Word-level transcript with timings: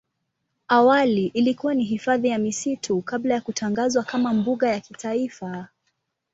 Awali 0.67 1.25
ilikuwa 1.27 1.73
ni 1.73 1.83
hifadhi 1.83 2.27
ya 2.29 2.37
misitu 2.39 3.01
kabla 3.01 3.33
ya 3.33 3.41
kutangazwa 3.41 4.03
kama 4.03 4.33
mbuga 4.33 4.69
ya 4.69 4.79
kitaifa. 4.79 5.67